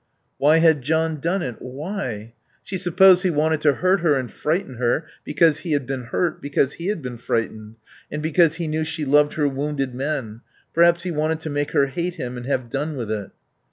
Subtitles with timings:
[0.39, 1.57] Why had John done it?
[1.61, 2.33] Why?
[2.63, 6.41] She supposed he wanted to hurt her and frighten her because he had been hurt,
[6.41, 7.75] because he had been frightened.
[8.11, 10.41] And because he knew she loved her wounded men.
[10.73, 13.29] Perhaps he wanted to make her hate him and have done with it.